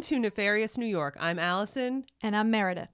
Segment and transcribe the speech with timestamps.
[0.00, 1.14] Welcome to Nefarious New York.
[1.20, 2.04] I'm Allison.
[2.22, 2.88] And I'm Meredith.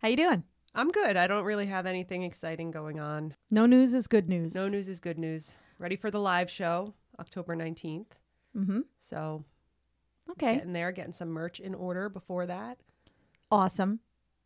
[0.00, 0.44] How you doing?
[0.72, 1.16] I'm good.
[1.16, 3.34] I don't really have anything exciting going on.
[3.50, 4.54] No news is good news.
[4.54, 5.56] No news is good news.
[5.80, 8.06] Ready for the live show, October 19th.
[8.56, 8.80] Mm-hmm.
[9.00, 9.44] So
[10.30, 10.54] Okay.
[10.54, 12.78] getting there, getting some merch in order before that.
[13.50, 13.98] Awesome.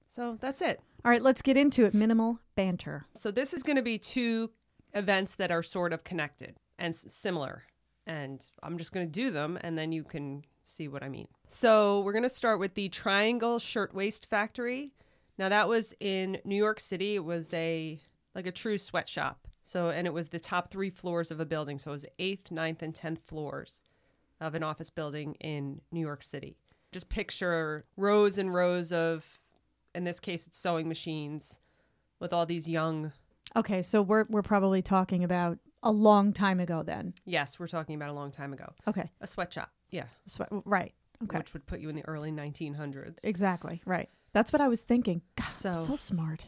[0.09, 0.81] So that's it.
[1.05, 1.93] All right, let's get into it.
[1.93, 3.05] Minimal banter.
[3.17, 4.51] So this is going to be two
[4.95, 7.65] events that are sort of connected and s- similar.
[8.07, 11.29] And I'm just going to do them and then you can see what I mean.
[11.49, 14.93] So we're going to start with the Triangle Shirtwaist Factory.
[15.39, 17.15] Now that was in New York City.
[17.15, 18.01] It was a
[18.35, 19.49] like a true sweatshop.
[19.63, 21.79] So and it was the top 3 floors of a building.
[21.79, 23.83] So it was 8th, ninth, and 10th floors
[24.41, 26.57] of an office building in New York City.
[26.93, 29.41] Just picture rows and rows of
[29.95, 31.61] in this case it's sewing machines
[32.21, 33.13] with all these young
[33.57, 37.15] Okay, so we're we're probably talking about a long time ago then.
[37.25, 38.73] Yes, we're talking about a long time ago.
[38.87, 39.11] Okay.
[39.21, 39.71] A sweatshop.
[39.91, 40.05] Yeah.
[40.27, 40.93] So, right.
[41.25, 41.39] Okay.
[41.39, 43.19] Which would put you in the early 1900s.
[43.25, 43.83] Exactly.
[43.85, 44.09] Right.
[44.33, 45.23] That's what I was thinking.
[45.37, 46.47] God, So- so smart.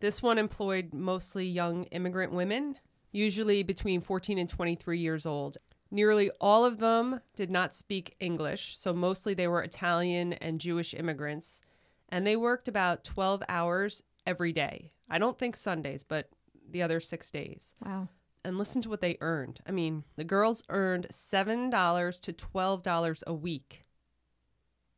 [0.00, 2.76] This one employed mostly young immigrant women,
[3.12, 5.58] usually between 14 and 23 years old.
[5.90, 10.94] Nearly all of them did not speak English, so mostly they were Italian and Jewish
[10.94, 11.60] immigrants,
[12.08, 14.92] and they worked about 12 hours every day.
[15.08, 16.30] I don't think Sundays, but
[16.70, 17.74] the other six days.
[17.84, 18.08] Wow.
[18.44, 19.60] And listen to what they earned.
[19.66, 23.84] I mean, the girls earned $7 to $12 a week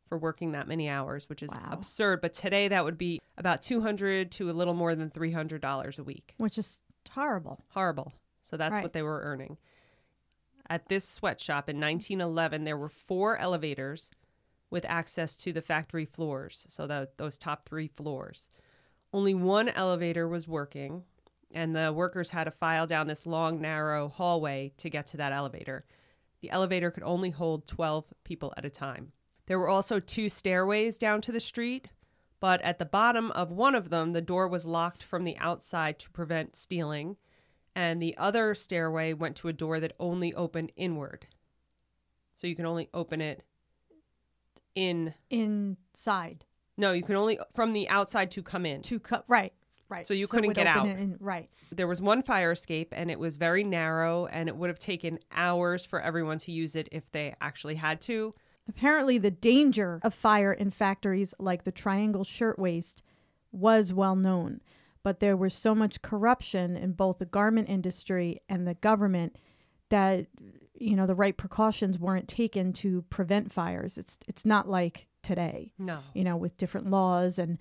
[0.06, 1.68] for working that many hours, which is Wow.
[1.70, 2.20] absurd.
[2.20, 6.34] But today that would be about 200 to a little more than $300 a week.
[6.36, 6.80] Which is
[7.10, 7.60] horrible.
[7.70, 8.12] Horrible.
[8.42, 8.82] So that's Right.
[8.82, 9.58] what they were earning.
[10.68, 14.10] At this sweatshop in 1911, there were four elevators
[14.70, 18.50] with access to the factory floors, so the, those top three floors.
[19.12, 21.04] Only one elevator was working,
[21.54, 25.32] and the workers had to file down this long, narrow hallway to get to that
[25.32, 25.84] elevator.
[26.40, 29.12] The elevator could only hold 12 people at a time.
[29.46, 31.88] There were also two stairways down to the street,
[32.40, 35.98] but at the bottom of one of them, the door was locked from the outside
[36.00, 37.16] to prevent stealing,
[37.74, 41.26] and the other stairway went to a door that only opened inward.
[42.34, 43.44] So you can only open it
[44.74, 46.44] in Inside
[46.76, 48.82] no, you can only from the outside to come in.
[48.82, 49.24] to cut.
[49.28, 49.52] Right.
[49.92, 50.06] Right.
[50.06, 50.88] So you it couldn't get out.
[51.20, 51.48] right.
[51.70, 55.18] There was one fire escape and it was very narrow and it would have taken
[55.30, 58.34] hours for everyone to use it if they actually had to.
[58.68, 63.02] Apparently, the danger of fire in factories like the Triangle Shirtwaist
[63.50, 64.60] was well known,
[65.02, 69.36] but there was so much corruption in both the garment industry and the government
[69.88, 70.26] that
[70.74, 73.98] you know the right precautions weren't taken to prevent fires.
[73.98, 75.98] It's it's not like today, No.
[76.14, 77.58] you know, with different laws and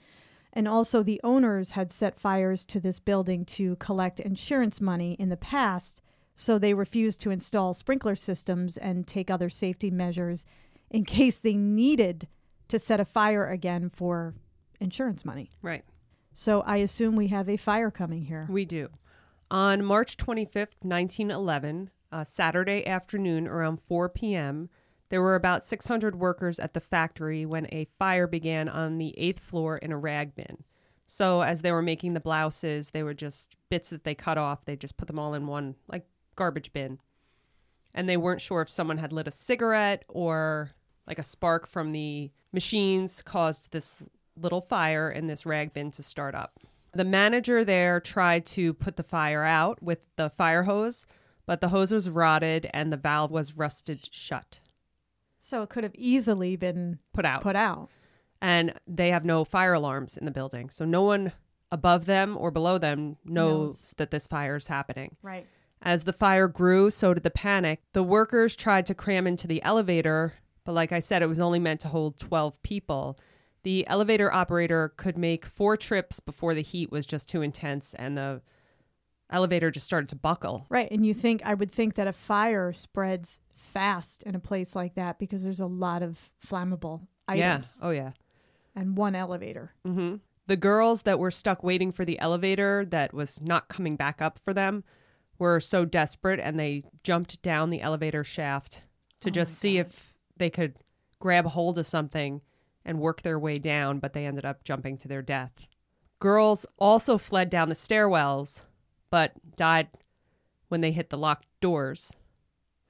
[0.54, 5.30] and also the owners had set fires to this building to collect insurance money in
[5.30, 6.02] the past,
[6.36, 10.46] so they refused to install sprinkler systems and take other safety measures
[10.90, 12.28] in case they needed
[12.68, 14.34] to set a fire again for
[14.80, 15.52] insurance money.
[15.62, 15.84] Right.
[16.34, 18.48] So I assume we have a fire coming here.
[18.50, 18.90] We do.
[19.50, 24.70] On March 25th, 1911, uh, Saturday afternoon around 4 p.m.,
[25.12, 29.42] there were about 600 workers at the factory when a fire began on the eighth
[29.42, 30.64] floor in a rag bin.
[31.06, 34.64] So, as they were making the blouses, they were just bits that they cut off.
[34.64, 36.06] They just put them all in one, like,
[36.38, 37.00] garbage bin.
[37.94, 40.72] And they weren't sure if someone had lit a cigarette or,
[41.06, 44.02] like, a spark from the machines caused this
[44.38, 46.58] little fire in this rag bin to start up.
[46.94, 51.06] The manager there tried to put the fire out with the fire hose,
[51.46, 54.62] but the hose was rotted and the valve was rusted shut.
[55.44, 57.42] So it could have easily been Put out.
[57.42, 57.90] put out.
[58.42, 60.70] and they have no fire alarms in the building.
[60.70, 61.32] So no one
[61.72, 63.94] above them or below them knows, Knows.
[63.98, 65.16] that this fire is happening.
[65.22, 65.46] Right.
[65.82, 67.82] As the fire grew, so did the panic.
[67.94, 70.34] The workers tried to cram into the elevator,
[70.64, 73.18] but like I said, it was only meant to hold 12 people.
[73.64, 78.16] The elevator operator could make four trips before the heat was just too intense and
[78.18, 78.42] the
[79.32, 80.66] elevator just started to buckle.
[80.70, 80.92] Right.
[80.92, 83.40] And you think, I would think that a fire spreads
[83.72, 87.88] fast in a place like that because there's a lot of flammable items Yeah.
[87.88, 88.12] Oh, yeah.
[88.76, 89.74] and one elevator.
[89.86, 90.16] hmm
[90.48, 94.40] The girls that were stuck waiting for the elevator that was not coming back up
[94.44, 94.84] for them
[95.40, 98.84] were so desperate and they jumped down the elevator shaft
[99.22, 99.88] to Oh just see God.
[99.88, 100.76] if they could
[101.20, 102.42] grab hold of something
[102.84, 105.52] and work their way down, but they ended up jumping to their death.
[106.20, 108.64] Girls also fled down the stairwells,
[109.12, 109.88] but died
[110.70, 112.16] when they hit the locked doors.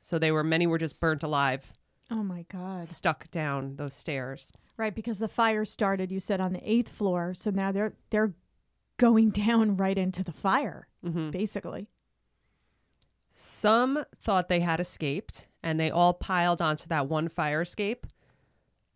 [0.01, 1.71] So they were many were just burnt alive,
[2.09, 2.87] Oh my God.
[2.87, 4.51] stuck down those stairs.
[4.77, 7.33] Right, because the fire started, you said, on the eighth floor.
[7.35, 8.33] So now they're they're
[8.97, 11.87] going down right into the fire, hmm basically.
[13.31, 18.07] Some thought they had escaped and they all piled onto that one fire escape.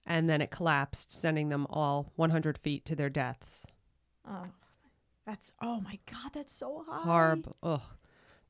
[0.08, 3.66] and then it collapsed, sending them all 100 feet to their deaths.
[4.28, 4.48] Oh,
[5.26, 7.02] that's oh my god, that's so high.
[7.02, 7.56] Horrible.
[7.64, 7.82] Ugh.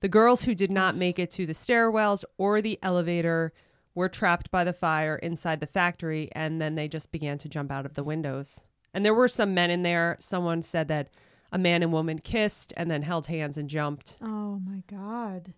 [0.05, 3.53] The girls who did not make it to the stairwells or the elevator
[3.95, 7.71] were trapped by the fire inside the factory, and then they just began to jump
[7.71, 8.61] out of the windows.
[8.93, 10.15] And there were some men in there.
[10.19, 11.09] Someone said that
[11.51, 14.17] a man and woman kissed and then held hands and jumped.
[14.21, 15.55] Oh my god.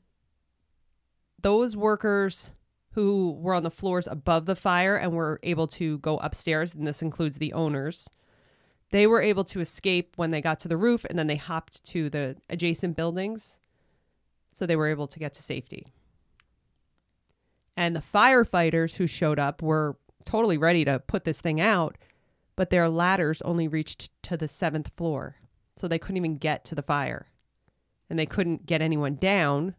[1.42, 2.52] Those workers
[2.92, 6.88] who were on the floors above the fire and were able to go upstairs, and
[6.88, 8.10] this includes the owners,
[8.92, 11.84] they were able to escape when they got to the roof and then they hopped
[11.88, 13.60] to the adjacent buildings.
[14.58, 15.94] So they were able to get to safety.
[17.76, 21.96] And the firefighters who showed up were totally ready to put this thing out,
[22.56, 25.36] but their ladders only reached to the seventh floor.
[25.76, 27.28] So they couldn't even get to the fire.
[28.10, 29.76] And they couldn't get anyone down.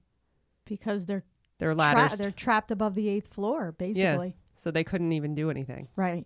[0.64, 1.24] Because they're
[1.58, 2.18] Their tra- ladders.
[2.20, 4.28] they're trapped above the eighth floor, basically.
[4.28, 5.88] Yeah, so they couldn't even do anything.
[5.96, 6.24] Right.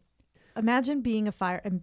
[0.58, 1.81] Imagine being a fire and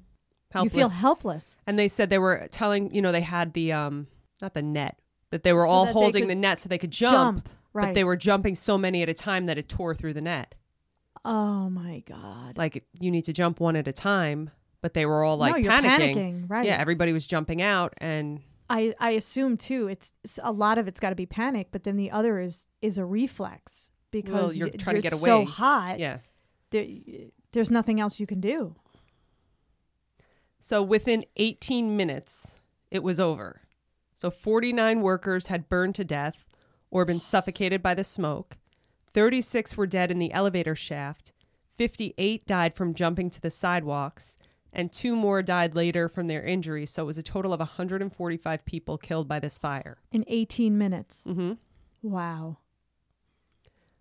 [0.51, 0.71] Helpless.
[0.74, 1.57] you feel helpless.
[1.66, 4.06] and they said they were telling, you know, they had the um
[4.39, 5.00] not the net,
[5.31, 7.88] that they were So all holding the net so they could jump, Right.
[7.88, 10.56] but they were jumping so many at a time that it tore through the net.
[11.26, 12.58] oh my god.
[12.58, 14.50] Like you need to jump one at a time,
[14.81, 16.16] but they were all like no, you're panicking.
[16.16, 16.50] panicking.
[16.50, 16.66] Right.
[16.66, 18.42] Yeah, everybody was jumping out and
[18.72, 21.96] I, I assume too it's, a lot of it's got to be panic but then
[21.98, 26.00] the other is is a reflex because you're y- trying to you're get so hot
[26.00, 26.20] yeah.
[26.70, 26.86] there,
[27.52, 28.76] there's nothing else you can do
[30.60, 32.60] So within 18 minutes,
[32.92, 33.62] it was over.
[34.19, 36.45] So 49 workers had burned to death
[36.92, 38.57] or been suffocated by the smoke.
[39.13, 41.31] 36 were dead in the elevator shaft.
[41.77, 44.38] 58 died from jumping to the sidewalks.
[44.74, 46.89] And two more died later from their injuries.
[46.89, 50.00] So it was a total of 145 people killed by this fire.
[50.12, 51.54] in 18 minutes hmm
[52.01, 52.57] wow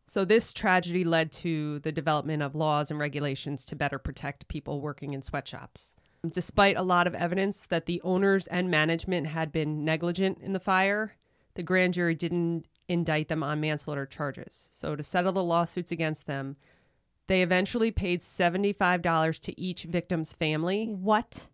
[0.09, 4.81] So this tragedy led to the development of laws and regulations to better protect people
[4.81, 5.94] working in sweatshops.
[6.26, 10.61] Despite a lot of evidence that the owners and management had been negligent in the
[10.61, 11.17] fire,
[11.55, 14.69] the grand jury didn't indict them on manslaughter charges.
[14.73, 16.56] So to settle the lawsuits against them,
[17.29, 21.49] they eventually paid $75 to each victim's family, what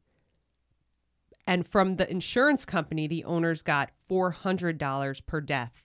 [1.46, 5.82] and from the insurance company, the owners got $400 per death.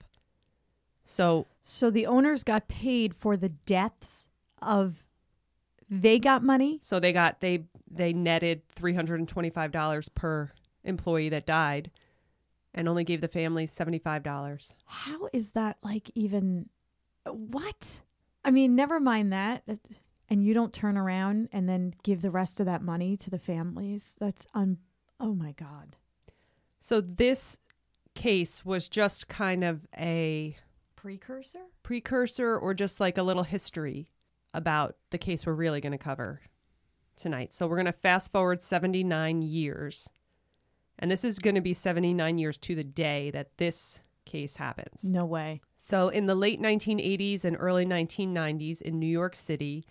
[1.04, 4.28] So so the owners got paid for the deaths
[4.62, 5.04] of
[5.90, 6.78] they got money?
[6.82, 10.50] So they got they they netted three hundred and twenty five dollars per
[10.84, 11.90] employee that died,
[12.72, 14.74] and only gave the family seventy five dollars.
[14.86, 16.68] how is that like even
[17.26, 18.02] what?
[18.44, 19.64] I mean never mind that.
[20.28, 23.38] And you don't turn around and then give the rest of that money to the
[23.38, 24.16] families.
[24.20, 24.78] That's un
[25.18, 25.96] oh my god.
[26.78, 27.58] So this
[28.14, 30.56] case was just kind of a
[30.94, 31.58] precursor?
[31.82, 34.08] precursor or just like a little history
[34.52, 36.40] about the case we're really going to cover
[37.16, 37.52] tonight.
[37.52, 40.08] So we're going to fast forward 79 years.
[40.98, 45.02] And this is going to be 79 years to the day that this case happens.
[45.02, 49.84] no way So, in the late 1980s and early 1990s in New York City,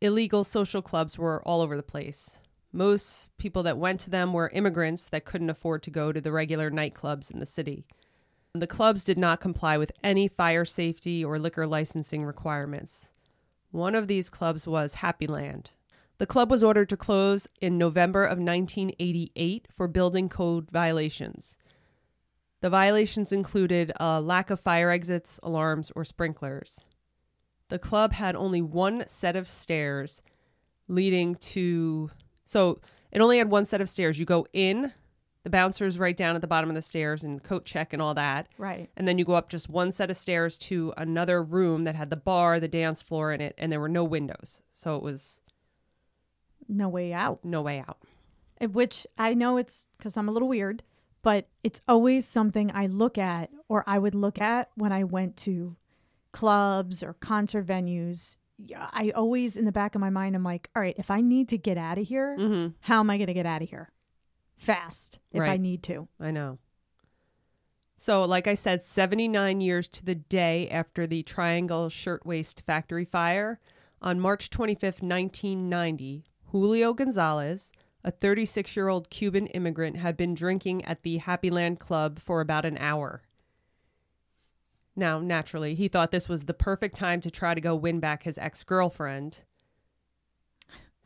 [0.00, 2.38] illegal social clubs were all over the place.
[2.72, 6.30] Most people that went to them were immigrants that couldn't afford to go to the
[6.30, 7.86] regular nightclubs in the city.
[8.52, 13.13] The clubs did not comply with any fire safety or liquor licensing requirements.
[13.74, 15.72] One of these clubs was Happy Land.
[16.18, 21.58] The club was ordered to close in November of 1988 for building code violations.
[22.60, 26.84] The violations included a lack of fire exits, alarms, or sprinklers.
[27.68, 30.22] The club had only one set of stairs
[30.86, 32.10] leading to.
[32.44, 34.20] So it only had one set of stairs.
[34.20, 34.92] You go in,
[35.44, 38.14] the bouncer's right down at the bottom of the stairs and coat check and all
[38.14, 38.48] that.
[38.58, 41.94] right And then you go up just one set of stairs to another room that
[41.94, 44.62] had the bar, the dance floor in it, and there were no windows.
[44.72, 45.40] So it was
[46.68, 47.98] no way out no way out.
[48.60, 50.82] Uh, which i know it's because i'm a little weird
[51.22, 55.36] but it's always something i look at or i would look at when i went
[55.36, 55.76] to
[56.32, 58.38] clubs or concert venues
[58.92, 61.48] i always in the back of my mind i'm like all right if i need
[61.50, 62.68] to get out of here Mm-hmm.
[62.80, 63.90] how am I going to get out of here?
[64.64, 66.08] Fast, if I need to.
[66.20, 66.58] I know.
[67.96, 73.60] So, like I said, 79 years to the day after the Triangle Shirtwaist Factory fire,
[74.02, 77.72] on March 25th, 1990, Julio Gonzalez,
[78.04, 82.42] a 36 year old Cuban immigrant, had been drinking at the Happy Land Club for
[82.42, 83.22] about an hour.
[84.94, 88.24] Now, naturally, he thought this was the perfect time to try to go win back
[88.24, 89.42] his ex girlfriend.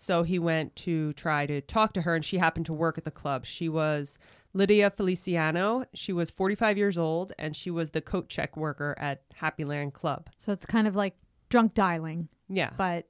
[0.00, 3.04] So he went to try to talk to her, and she happened to work at
[3.04, 3.44] the club.
[3.44, 4.16] She was
[4.54, 5.84] Lydia Feliciano.
[5.92, 9.94] She was 45 years old, and she was the coat check worker at Happy Land
[9.94, 10.30] Club.
[10.36, 11.16] So it's kind of like
[11.48, 12.70] drunk dialing, Yeah.
[12.76, 13.06] but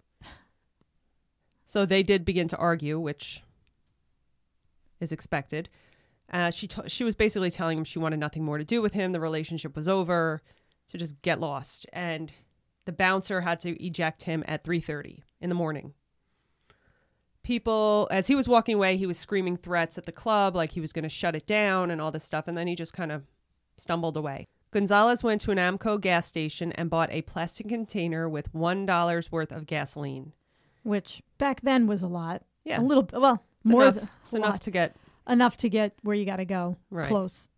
[1.66, 3.44] So they did begin to argue, which
[5.00, 5.68] is expected.
[6.32, 8.94] Uh, she to- she was basically telling him she wanted nothing more to do with
[8.94, 9.12] him.
[9.12, 10.40] The relationship was over,
[10.88, 11.84] to just get lost.
[11.92, 12.32] And
[12.86, 15.92] the bouncer had to eject him at 3:30 in the morning.
[17.42, 20.80] People, as he was walking away, he was screaming threats at the club, like he
[20.80, 22.46] was going to shut it down and all this stuff.
[22.46, 23.22] And then he just kind of
[23.78, 24.46] stumbled away.
[24.70, 29.32] Gonzalez went to an Amoco gas station and bought a plastic container with one dollar's
[29.32, 30.32] worth of gasoline.
[30.82, 32.42] Which back then was a lot.
[32.64, 32.80] Yeah.
[32.80, 34.60] A little, well, It's more enough, th- it's enough lot.
[34.62, 34.96] to get.
[35.26, 36.76] enough to get where you got to go.
[36.90, 37.06] Right.
[37.08, 37.48] Close.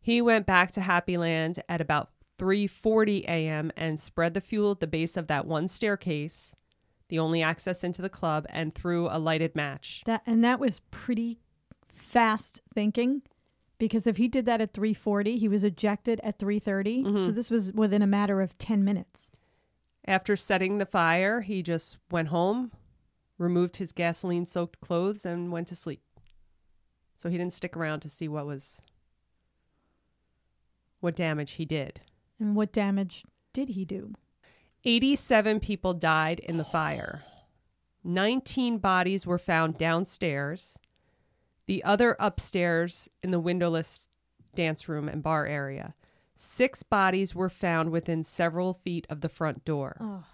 [0.00, 3.72] He went back to Happy Land at about 3:40 a.m.
[3.76, 6.54] and spread the fuel at the base of that one staircase,
[7.08, 10.02] the only access into the club, and threw a lighted match.
[10.06, 11.40] That and that was pretty
[11.88, 13.22] fast thinking
[13.78, 17.04] because if he did that at 3:40, he was ejected at 3:30.
[17.04, 17.18] Mm-hmm.
[17.18, 19.30] So this was within a matter of 10 minutes.
[20.06, 22.72] After setting the fire, he just went home,
[23.38, 26.02] removed his gasoline-soaked clothes, and went to sleep.
[27.16, 28.82] So he didn't stick around to see what was
[31.00, 32.00] what damage he did.
[32.38, 34.14] And what damage did he do?
[34.84, 37.22] 87 people died in the fire.
[38.04, 40.78] 19 bodies were found downstairs.
[41.66, 44.08] The other upstairs in the windowless
[44.54, 45.94] dance room and bar area.
[46.36, 49.96] Six bodies were found within several feet of the front door.
[50.00, 50.24] Oh.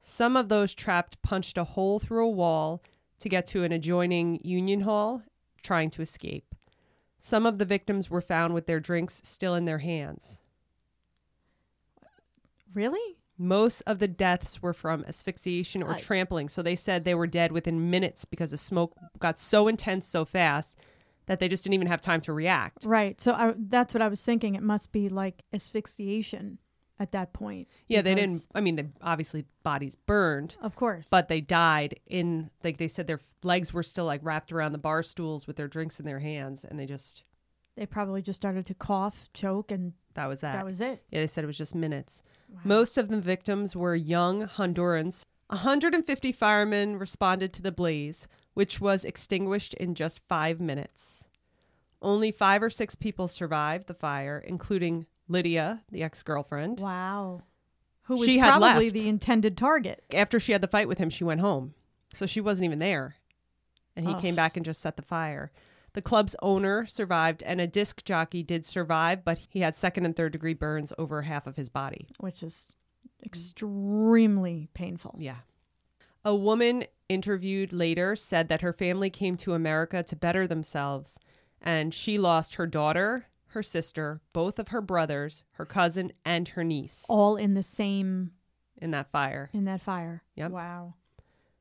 [0.00, 2.82] Some of those trapped punched a hole through a wall
[3.18, 5.22] to get to an adjoining union hall,
[5.62, 6.54] trying to escape.
[7.18, 10.40] Some of the victims were found with their drinks still in their hands.
[12.72, 13.17] Really?
[13.38, 16.48] Most of the deaths were from asphyxiation or trampling.
[16.48, 20.24] So they said they were dead within minutes because the smoke got so intense so
[20.24, 20.76] fast
[21.26, 22.84] that they just didn't even have time to react.
[22.84, 23.20] Right.
[23.20, 24.54] So I, that's what I was thinking.
[24.54, 26.58] It must be like asphyxiation
[26.98, 27.68] at that point.
[27.86, 28.46] Yeah, they because- didn't.
[28.54, 31.08] I mean, the obviously bodies burned, Of course.
[31.08, 34.78] but they died in like they said their legs were still like wrapped around the
[34.78, 37.22] bar stools with their drinks in their hands, and they just
[37.76, 40.54] they probably just started to cough, choke, and that was that.
[40.54, 41.04] that was it.
[41.12, 42.22] Yeah, they said it was just minutes.
[42.64, 45.22] Most of the victims were young Hondurans.
[45.48, 51.28] 150 firemen responded to the blaze, which was extinguished in just five minutes.
[52.00, 56.80] Only five or six people survived the fire, including Lydia, the ex girlfriend.
[56.80, 57.42] Wow.
[58.02, 58.94] Who was She had probably left.
[58.94, 60.04] the intended target.
[60.12, 61.74] After she had the fight with him, she went home.
[62.14, 63.16] So she wasn't even there.
[63.96, 65.50] And he came back and just set the fire.
[65.94, 70.14] The club's owner survived, and a disc jockey did survive, but he had second and
[70.14, 72.06] third degree burns over half of his body.
[72.20, 72.72] which is
[73.24, 75.16] extremely painful.
[75.18, 75.38] Yeah.
[76.24, 81.18] A woman interviewed later said that her family came to America to better themselves,
[81.60, 86.62] and she lost her daughter, her sister, both of her brothers, her cousin, and her
[86.64, 88.32] niece All in the same
[88.76, 89.48] in that fire.
[89.52, 90.22] in that fire.
[90.36, 90.50] Yep.
[90.50, 90.94] Wow.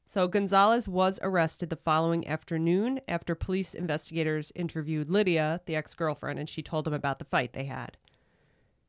[0.10, 6.40] So Gonzalez was arrested the following afternoon after police investigators interviewed Lydia, the ex girlfriend,
[6.40, 7.98] and she told them about the fight they had.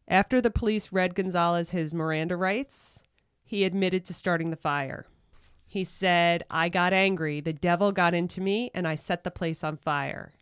[0.07, 3.03] After the police read Gonzalez his Miranda rights,
[3.45, 5.07] he admitted to starting the fire.
[5.67, 7.41] He said, I got angry.
[7.41, 10.35] The devil got into me, and I set the place on fire.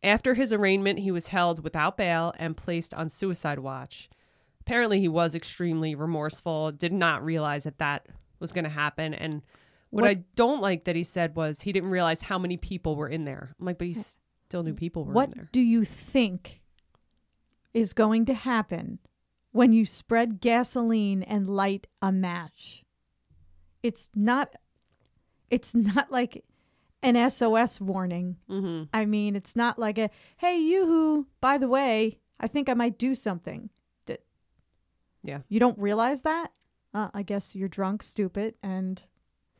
[0.00, 4.08] After his arraignment, he was held without bail and placed on suicide watch.
[4.60, 8.06] Apparently, he was extremely remorseful, did not realize that that
[8.38, 9.12] was going to happen.
[9.12, 9.42] And
[9.90, 12.96] what, What- I don't like that he said was he didn't realize how many people
[12.96, 13.54] were in there.
[13.58, 15.42] I'm like, but he still knew people were in there.
[15.44, 16.60] What do you think
[17.74, 18.98] is going to happen
[19.52, 22.84] when you spread gasoline and light a match?
[23.82, 24.54] It's not
[25.50, 26.44] it's not like
[27.02, 28.36] an SOS warning.
[28.48, 28.84] Mm-hmm.
[28.92, 32.98] I mean, it's not like a hey yoo-hoo, by the way, I think I might
[32.98, 33.70] do something.
[34.06, 34.18] D-
[35.22, 35.40] Yeah.
[35.48, 36.52] You don't realize that?
[36.92, 39.02] Uh, I guess you're drunk, stupid, and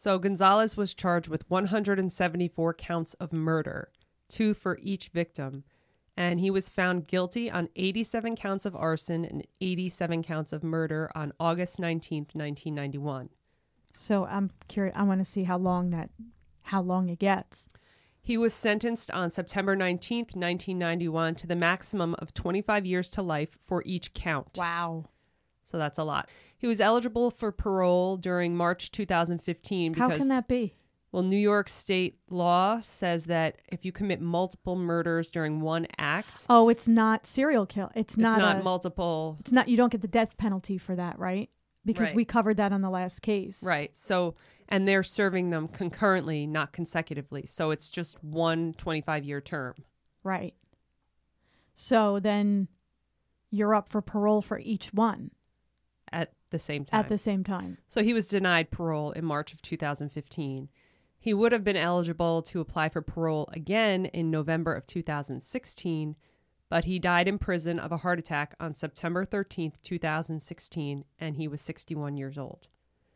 [0.02, 3.92] So Gonzalez was charged with 174 counts of murder,
[4.30, 5.62] two for each victim,
[6.16, 11.11] and he was found guilty on 87 counts of arson and 87 counts of murder
[11.14, 13.28] on August 19th, 1991.
[13.92, 14.97] so I'm curious.
[14.97, 16.09] I want to see how long that,
[16.62, 17.69] how long it gets.
[18.23, 23.59] He was sentenced on September 19th, 1991 to the maximum of 25 years to life
[23.62, 24.57] for each count.
[24.57, 25.11] Wow.
[25.71, 26.29] So that's a lot.
[26.59, 30.75] He was eligible for parole during March 2015 because How can that be?
[31.12, 36.47] Well, New York state law says that if you commit multiple murders during one act,
[36.49, 37.91] Oh, it's not serial kill.
[37.95, 38.33] It's not.
[38.33, 39.37] it's not a, multiple.
[39.41, 39.69] it's not.
[39.69, 41.50] You don't get the death penalty for that, right?
[41.85, 42.17] Because Right.
[42.17, 43.62] we covered that on the last case.
[43.65, 43.97] Right.
[43.97, 44.35] So,
[44.69, 47.47] and they're serving them concurrently, not consecutively.
[47.47, 49.75] So it's just one 25 year term.
[50.25, 50.55] Right.
[51.75, 52.69] So then,
[53.50, 55.31] you're up for parole for each one
[56.12, 57.00] at the same time.
[57.00, 57.79] at the same time.
[57.88, 60.69] so he was denied parole in March of 2015.
[61.19, 66.17] He would have been eligible to apply for parole again in November of 2016,
[66.71, 71.47] but he died in prison of a heart attack on September 13th, 2016, and he
[71.47, 72.69] was 61 years old.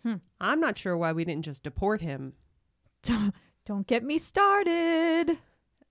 [0.03, 0.17] Hmm.
[0.41, 2.35] I'm not sure why we didn't just deport him
[3.67, 5.39] Don't, get me started.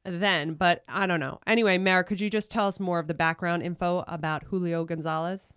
[0.04, 1.40] then, but I don't know.
[1.48, 5.54] Anyway, Mara, could you just tell us more of the background info about Julio Gonzalez?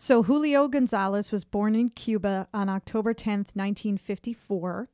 [0.00, 4.88] So, Julio Gonzalez was born in Cuba on October 10th, 1954.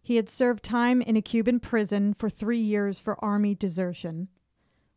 [0.00, 4.28] He had served time in a Cuban prison for three years for army desertion,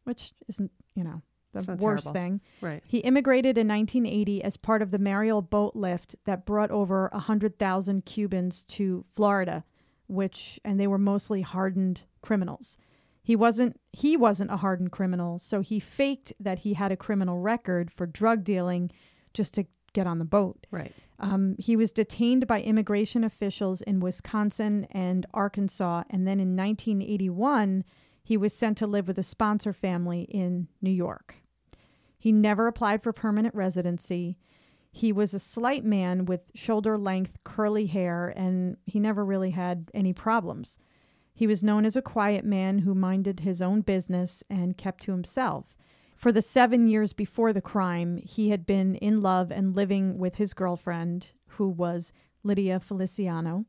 [0.06, 2.13] which isn't, you know, the worst terrible.
[2.13, 2.42] thing.
[2.62, 2.82] Right.
[2.88, 8.06] He immigrated in 1980 as part of the Mariel boat lift that brought over 100,000
[8.06, 9.66] Cubans to Florida,
[10.08, 12.78] which and they were mostly hardened criminals.
[13.22, 17.39] He wasn't he wasn't a hardened criminal, so he faked that he had a criminal
[17.39, 18.89] record for drug dealing
[19.34, 20.68] just to get on the boat.
[20.72, 20.94] Right.
[21.20, 27.84] Um, he was detained by immigration officials in Wisconsin and Arkansas, and then in 1981,
[28.24, 31.36] he was sent to live with a sponsor family in New York.
[32.18, 34.38] He never applied for permanent residency.
[34.92, 39.90] He was a slight man with shoulder length curly hair, and he never really had
[39.94, 40.78] any problems.
[41.34, 45.12] He was known as a quiet man who minded his own business and kept to
[45.12, 45.74] himself.
[46.20, 50.36] For the seven years before the crime, he had been in love and living with
[50.36, 52.12] his girlfriend, who was
[52.44, 53.64] Lydia Feliciano.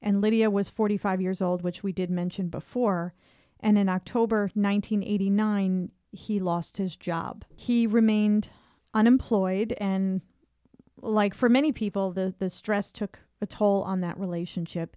[0.00, 3.12] And Lydia was 45 years old, which we did mention before.
[3.58, 7.44] And in October 1989, he lost his job.
[7.56, 8.50] He remained
[8.94, 10.20] unemployed, and
[11.02, 14.96] like for many people, the, the stress took a toll on that relationship.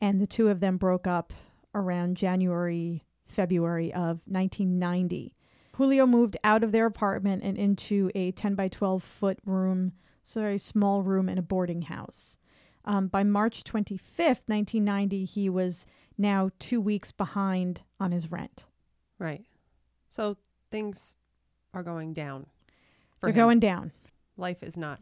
[0.00, 1.32] And the two of them broke up
[1.72, 5.36] around January, February of 1990.
[5.76, 10.44] Julio moved out of their apartment and into a 10 by 12 foot room, so
[10.44, 12.36] a small room in a boarding house.
[12.84, 15.86] Um, by March 25th, 1990, he was
[16.18, 18.66] now two weeks behind on his rent.
[19.18, 19.44] Right.
[20.08, 20.36] So
[20.70, 21.14] things
[21.72, 22.46] are going down.
[23.20, 23.36] They're him.
[23.36, 23.92] going down.
[24.36, 25.00] Life is not.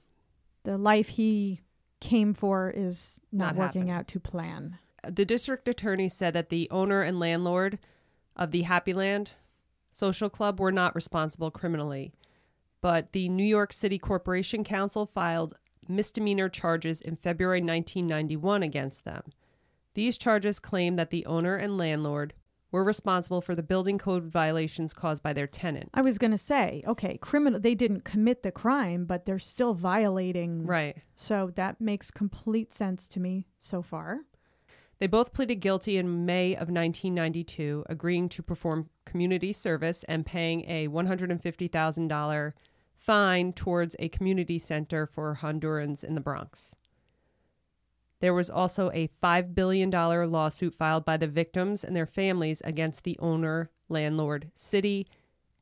[0.65, 1.61] The life he
[2.01, 3.91] came for is not, Not working happening.
[3.91, 4.79] out to plan.
[5.09, 7.79] The district attorney said that the owner and landlord
[8.37, 9.33] of the Happy Land
[9.92, 12.12] Social Club were not responsible criminally,
[12.81, 15.55] but the New York City Corporation Counsel filed
[15.88, 19.22] misdemeanor charges in February 1991 against them.
[19.94, 22.35] These charges claim that the owner and landlord
[22.70, 25.90] were responsible for the building code violations caused by their tenant.
[25.92, 27.59] I was going to say, okay, criminal.
[27.59, 30.64] They didn't commit the crime, but they're still violating.
[30.66, 30.96] Right.
[31.16, 34.20] So that makes complete sense to me so far.
[35.01, 40.61] They both pleaded guilty in May of 1992, agreeing to perform community service and paying
[40.71, 42.53] a $150,000
[42.99, 46.77] fine towards a community center for Hondurans in the Bronx.
[48.21, 53.05] There was also a $5 billion lawsuit filed by the victims and their families against
[53.05, 55.07] the owner, landlord, city,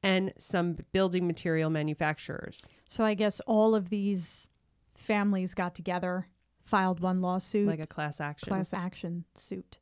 [0.03, 2.67] and some building material manufacturers.
[2.87, 4.49] So I guess all of these
[4.97, 6.27] families got together,
[6.69, 8.49] filed one lawsuit, Like a class action.
[8.49, 9.79] class action suit.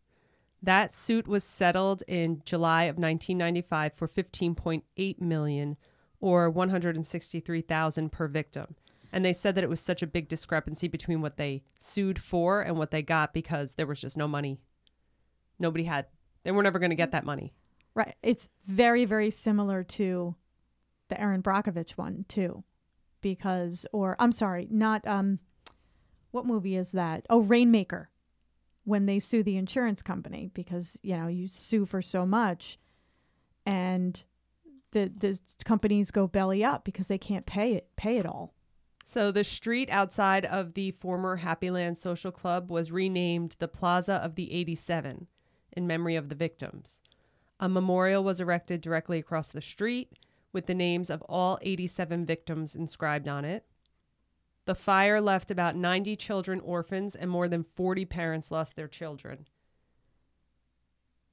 [0.62, 5.76] That suit was settled in July of 1995 for 15.8 million
[6.20, 8.74] or 163,000 per victim.
[9.12, 12.62] And they said that it was such a big discrepancy between what they sued for
[12.62, 14.58] and what they got because there was just no money.
[15.58, 16.06] Nobody had.
[16.42, 17.52] They were never going to get that money.
[17.94, 18.14] Right.
[18.22, 20.34] It's very, very similar to
[21.08, 22.64] the Erin Brockovich one too,
[23.20, 25.38] because or I'm sorry, not um,
[26.36, 27.26] what movie is that?
[27.28, 28.10] Oh, Rainmaker.
[28.84, 32.78] When they sue the insurance company because you know you sue for so much,
[33.64, 34.22] and
[34.92, 38.54] the the companies go belly up because they can't pay it pay it all.
[39.04, 44.14] So the street outside of the former Happy Land Social Club was renamed the Plaza
[44.14, 45.26] of the 87
[45.72, 47.02] in memory of the victims.
[47.58, 50.12] A memorial was erected directly across the street
[50.52, 53.64] with the names of all 87 victims inscribed on it.
[54.66, 59.46] The fire left about 90 children orphans and more than 40 parents lost their children.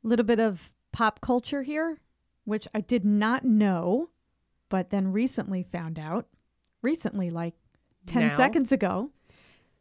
[0.03, 1.99] A little bit of pop culture here,
[2.45, 4.09] which I did not know,
[4.69, 6.27] but then recently found out,
[6.83, 7.55] recently, like
[8.05, 8.35] 10 Now?
[8.37, 9.11] seconds ago,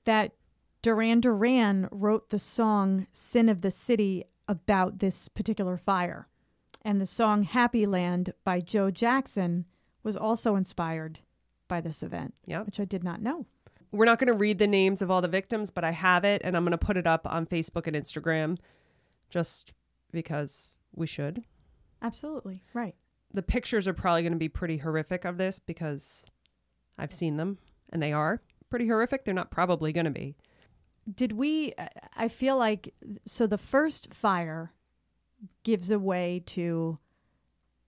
[0.04, 0.32] that
[0.80, 6.26] Duran Duran wrote the song Sin of the City about this particular fire.
[6.80, 9.66] And the song Happy Land by Joe Jackson
[10.02, 11.20] was also inspired
[11.72, 12.66] by this event, Yep.
[12.66, 13.46] which I did not know.
[13.92, 16.42] We're not going to read the names of all the victims, but I have it
[16.44, 18.58] and I'm going to put it up on Facebook and Instagram
[19.30, 19.72] just
[20.12, 21.44] because we should.
[22.02, 22.62] Absolutely.
[22.74, 22.94] Right.
[23.32, 26.26] the pictures are probably going to be pretty horrific of this because
[26.98, 27.56] I've seen them
[27.90, 29.24] and they are pretty horrific.
[29.24, 30.34] They're not probably going to be.
[31.14, 31.72] did we?
[32.14, 32.92] I feel like
[33.26, 34.72] so the first fire
[35.64, 36.98] gives away to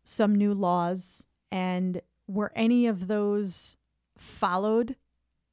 [0.02, 3.76] some new laws, and were any of those
[4.16, 4.96] followed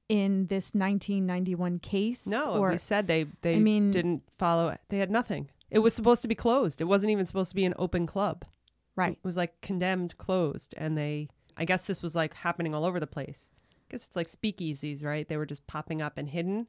[0.09, 2.27] in this 1991 case?
[2.27, 4.79] No, or we said they they I mean- didn't follow it.
[4.89, 5.49] They had nothing.
[5.69, 6.81] It was supposed to be closed.
[6.81, 8.43] It wasn't even supposed to be an open club.
[8.97, 9.13] right?
[9.13, 12.99] It was like condemned closed and they I guess this was like happening all over
[12.99, 13.49] the place.
[13.71, 15.27] I guess it's like speakeasies, right?
[15.27, 16.67] They were just popping up and hidden.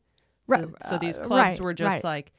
[0.48, 2.04] So, Right, so these uh, clubs right, were just right.
[2.04, 2.32] like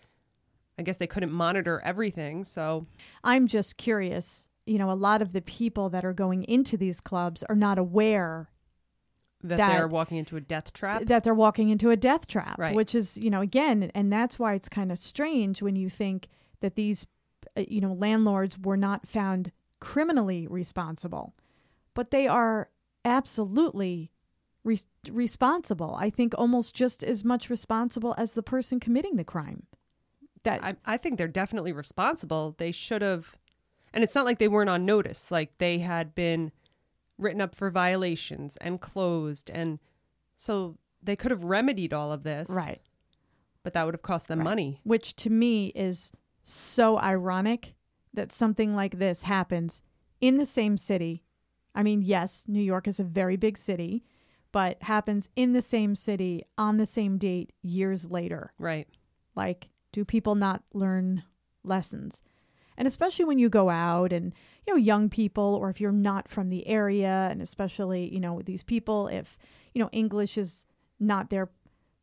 [0.79, 2.85] I guess they couldn't monitor everything, so
[3.23, 4.47] I'm just curious.
[4.65, 7.77] You know, a lot of the people that are going into these clubs are not
[7.77, 8.49] aware
[9.43, 11.03] that, That- they're walking into a death trap.
[11.05, 12.73] that they're walking into a death trap, Right.
[12.75, 16.29] which is, you know, again, and that's why it's kind of strange when you think
[16.61, 17.05] that these,
[17.57, 21.35] uh, you know, landlords were not found criminally responsible,
[21.93, 22.69] but they are
[23.03, 24.11] absolutely
[24.63, 24.77] re-
[25.09, 25.93] responsible.
[25.99, 29.63] I think almost just as much responsible as the person committing the crime.
[30.43, 32.55] That I, I think they're definitely responsible.
[32.57, 33.35] They should have,
[33.93, 35.31] and it's not like they weren't on notice.
[35.31, 36.51] Like they had been
[37.17, 39.79] written up for violations and closed, and
[40.35, 42.49] so they could have remedied all of this.
[42.49, 42.81] right.
[43.63, 44.43] But that would have cost them Right.
[44.45, 44.79] money.
[44.83, 46.11] which to me is
[46.43, 47.75] so ironic
[48.13, 49.81] that something like this happens
[50.19, 51.23] in the same city.
[51.73, 54.03] I mean, yes, New York is a very big city,
[54.51, 58.53] but happens in the same city on the same date years later.
[58.59, 58.87] Right.
[59.35, 61.23] Like, do people not learn
[61.63, 62.21] lessons?
[62.77, 64.33] And especially when you go out and,
[64.65, 68.41] you know, young people, or if you're not from the area, and especially, you know,
[68.41, 69.37] these people, if,
[69.73, 70.65] you know, English is
[70.99, 71.49] not their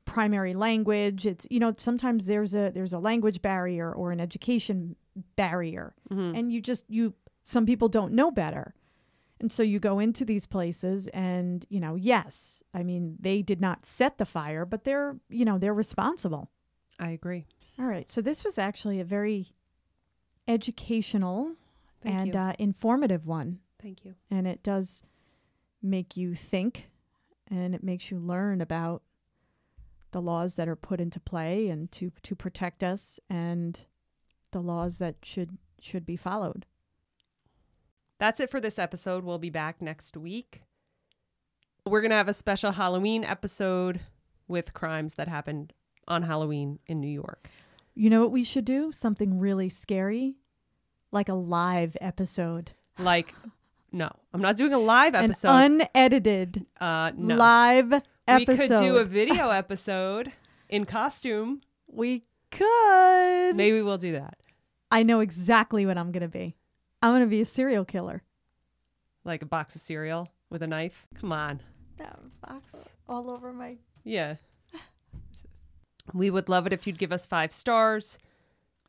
[0.05, 4.97] primary language, it's, you know, sometimes there's a, there's a language barrier or an education
[5.37, 5.95] barrier.
[6.11, 6.39] Mhm.
[6.39, 8.75] And you just, you, some people don't know better.
[9.41, 13.61] And so you go into these places and, you know, yes, I mean, they did
[13.61, 16.51] not set the fire, but they're, you know, they're responsible.
[16.99, 17.47] I agree.
[17.79, 18.09] All right.
[18.11, 19.55] So this was actually a very
[20.51, 21.55] educational
[22.03, 23.61] Thank and uh, informative one.
[23.81, 24.15] Thank you.
[24.31, 25.03] And it does
[25.83, 26.91] make you think
[27.51, 29.03] and it makes you learn about
[30.13, 33.81] the laws that are put into play and to, to protect us and
[34.51, 36.67] the laws that should should be followed.
[38.19, 39.25] That's it for this episode.
[39.25, 40.63] We'll be back next week.
[41.87, 44.01] We're going to have a special Halloween episode
[44.47, 45.73] with crimes that happened
[46.07, 47.49] on Halloween in New York.
[47.95, 48.93] You know what we should do?
[48.93, 50.37] Something really scary,
[51.13, 53.35] like a live episode, Like,
[53.93, 55.49] no, I'm not doing a live episode.
[55.49, 57.35] an unedited uh, no.
[57.35, 58.03] live episode.
[58.29, 58.69] we episode.
[58.69, 60.33] could do a video episode
[60.69, 61.63] in costume.
[61.87, 63.53] we could.
[63.57, 64.37] Maybe we'll do that.
[64.91, 66.57] I know exactly what I'm going to be.
[67.03, 68.23] I'm going to be a serial killer.
[69.25, 71.07] Like a box of cereal with a knife.
[71.21, 71.61] Come on.
[71.99, 73.77] That box all over my.
[74.05, 74.37] Yeah.
[76.13, 78.19] We would love it if you'd give us five stars,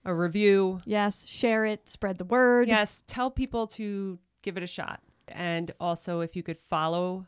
[0.06, 0.82] a review.
[0.86, 2.68] Yes, share it, spread the word.
[2.68, 5.02] Yes, tell people to give it a shot.
[5.28, 7.26] And also, if you could follow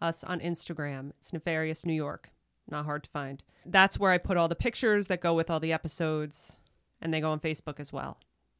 [0.00, 2.30] us on Instagram, it's Nefarious New York.
[2.68, 3.42] Not hard to find.
[3.64, 6.52] That's where I put all the pictures that go with all the episodes,
[7.00, 8.18] and they go on Facebook as well,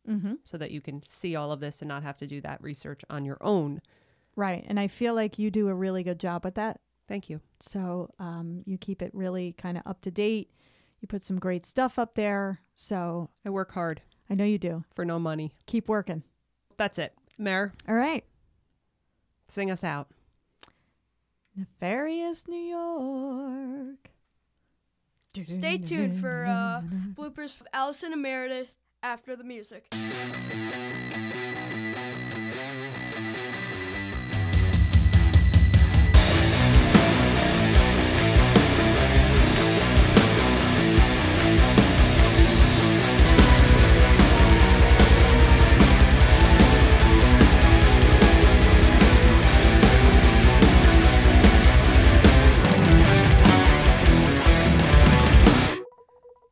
[0.09, 0.35] Mm-hmm.
[0.45, 3.03] so that you can see all of this and not have to do that research
[3.11, 3.81] on your own.
[4.37, 4.65] Right.
[4.69, 6.79] And I feel like you do a really good job with that.
[7.09, 7.41] Thank you.
[7.59, 10.51] So um, you keep it really kind of up to date.
[11.01, 12.61] You put some great stuff up there.
[12.75, 14.85] So I work hard I know you do.
[14.95, 15.53] for no money.
[15.67, 16.23] Keep working.
[16.77, 17.15] That's it.
[17.39, 18.25] Mayor, All right.
[19.49, 20.09] sing us out.
[21.55, 24.11] Nefarious New York.
[25.47, 26.81] Stay tuned for uh,
[27.15, 29.87] bloopers from Allison and Meredith after the music.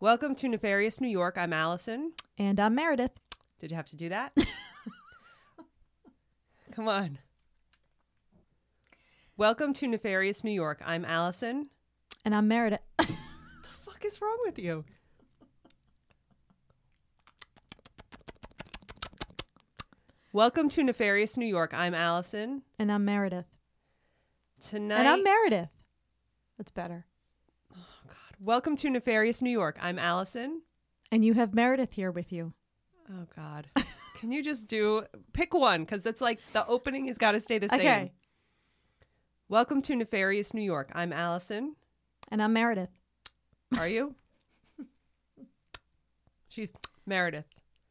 [0.04, 1.38] Welcome to Nefarious New York.
[1.38, 2.12] I'm Allison.
[2.36, 3.12] And I'm Meredith.
[3.58, 4.36] Did you have to do that?
[6.72, 7.16] Come on.
[9.38, 10.82] Welcome to Nefarious New York.
[10.84, 11.70] I'm Allison.
[12.22, 12.82] And I'm Meredith.
[12.98, 13.06] The
[13.80, 14.84] fuck is wrong with you?
[20.34, 21.72] Welcome to Nefarious New York.
[21.72, 22.60] I'm Allison.
[22.78, 23.56] And I'm Meredith.
[24.60, 24.98] Tonight.
[24.98, 25.70] And I'm Meredith.
[26.58, 27.06] That's better.
[28.44, 29.78] Welcome to Nefarious New York.
[29.80, 30.61] I'm Allison.
[31.11, 32.52] And you have Meredith here with you.
[33.11, 33.68] Oh God.
[34.20, 35.80] Can you just do pick one?
[35.85, 37.80] Because that's like the opening has got to stay the same.
[37.80, 38.12] Okay.
[39.48, 40.90] Welcome to Nefarious New York.
[40.94, 41.76] I'm Allison.
[42.28, 42.90] And I'm Meredith.
[43.78, 44.14] Are you?
[46.46, 46.70] She's
[47.07, 47.46] Meredith.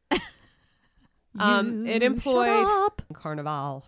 [1.36, 2.92] Um, it employed-.
[3.12, 3.84] Carnival.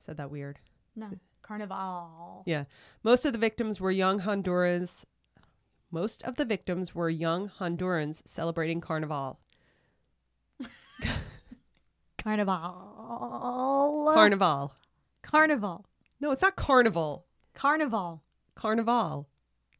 [0.00, 0.58] Said that weird.
[0.96, 1.10] No.
[1.40, 2.42] Carnival.
[2.46, 2.64] Yeah.
[3.04, 5.04] Most of the victims were young Hondurans.
[5.90, 9.40] Most of the victims were young Hondurans celebrating Carnival.
[12.18, 14.12] Carnival.
[14.14, 14.74] Carnival.
[15.22, 15.86] Carnival.
[16.20, 17.24] No, it's not carnival.
[17.54, 18.22] Carnival.
[18.54, 19.28] Carnival.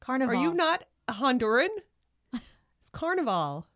[0.01, 0.37] Carnival.
[0.37, 1.69] Are you not a Honduran?
[2.81, 3.67] It's carnival.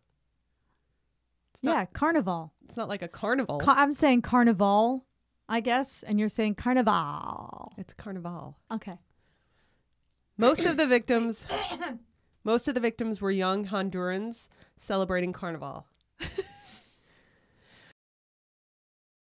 [1.61, 2.53] Yeah, carnival.
[2.67, 3.59] It's not like a carnival.
[3.59, 5.05] Ca- I'm saying carnival,
[5.47, 7.71] I guess, and you're saying carnival.
[7.77, 8.57] it's carnival.
[8.71, 8.97] Okay.
[10.37, 11.45] Most of the victims
[12.45, 15.87] most of the victims were young Hondurans celebrating carnival.